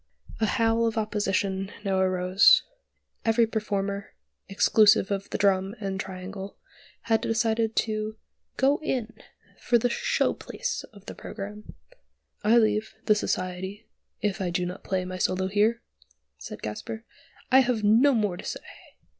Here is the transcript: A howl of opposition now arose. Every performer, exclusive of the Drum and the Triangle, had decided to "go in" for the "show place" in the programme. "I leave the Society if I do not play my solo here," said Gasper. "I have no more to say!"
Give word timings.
A 0.39 0.47
howl 0.47 0.87
of 0.87 0.97
opposition 0.97 1.71
now 1.85 1.99
arose. 1.99 2.63
Every 3.23 3.45
performer, 3.45 4.15
exclusive 4.49 5.11
of 5.11 5.29
the 5.29 5.37
Drum 5.37 5.75
and 5.79 5.93
the 5.99 6.03
Triangle, 6.03 6.57
had 7.01 7.21
decided 7.21 7.75
to 7.75 8.17
"go 8.57 8.77
in" 8.81 9.13
for 9.59 9.77
the 9.77 9.91
"show 9.91 10.33
place" 10.33 10.83
in 10.91 11.03
the 11.05 11.13
programme. 11.13 11.75
"I 12.43 12.57
leave 12.57 12.95
the 13.05 13.13
Society 13.13 13.85
if 14.23 14.41
I 14.41 14.49
do 14.49 14.65
not 14.65 14.83
play 14.83 15.05
my 15.05 15.19
solo 15.19 15.45
here," 15.45 15.83
said 16.39 16.63
Gasper. 16.63 17.05
"I 17.51 17.59
have 17.59 17.83
no 17.83 18.15
more 18.15 18.37
to 18.37 18.43
say!" 18.43 18.65